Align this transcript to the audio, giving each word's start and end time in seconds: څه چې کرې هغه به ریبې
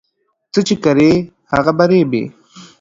څه 0.53 0.59
چې 0.67 0.75
کرې 0.83 1.11
هغه 1.53 1.71
به 1.77 1.83
ریبې 1.89 2.23